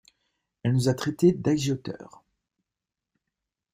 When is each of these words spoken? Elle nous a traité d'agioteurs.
Elle 0.63 0.73
nous 0.73 0.89
a 0.89 0.95
traité 0.95 1.31
d'agioteurs. 1.31 2.23